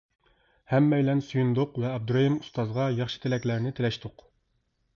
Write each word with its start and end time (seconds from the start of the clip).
ھەممەيلەن 0.71 1.21
سۆيۈندۇق 1.25 1.77
ۋە 1.85 1.91
ئابدۇرېھىم 1.91 2.39
ئۇستازغا 2.39 2.89
ياخشى 3.03 3.23
تىلەكلەرنى 3.27 3.77
تىلەشتۇق. 3.81 4.29